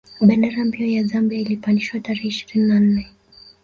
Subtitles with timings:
[0.27, 3.07] Bendera mpya ya Zambia ilipopandishwa tarehe ishirini na nne